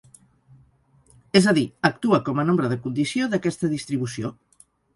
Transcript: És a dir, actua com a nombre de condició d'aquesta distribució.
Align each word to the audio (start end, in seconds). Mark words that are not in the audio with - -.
És 1.41 1.49
a 1.51 1.53
dir, 1.59 1.65
actua 1.91 2.21
com 2.31 2.43
a 2.43 2.47
nombre 2.49 2.73
de 2.73 2.81
condició 2.89 3.31
d'aquesta 3.35 3.73
distribució. 3.77 4.37